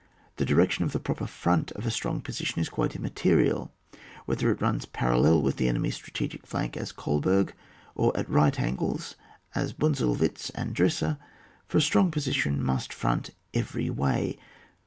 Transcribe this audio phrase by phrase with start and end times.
[0.35, 3.71] llie direction of the proper front of a strong position is quite immaterial,
[4.25, 7.53] whe ther it runs parallel with the enemy's strategpic flank, as Golberg,
[7.93, 9.13] or at right angles
[9.53, 11.19] as Bunzelwitz and Drissa,
[11.67, 14.39] for a strong position must front every way.